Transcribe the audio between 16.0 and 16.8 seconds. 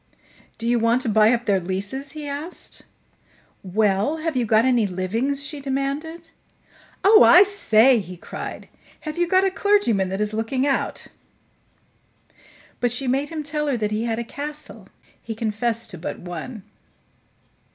one.